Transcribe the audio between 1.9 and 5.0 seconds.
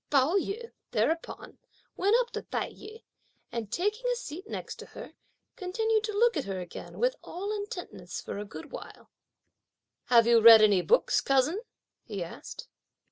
went up to Tai yü, and taking a seat next to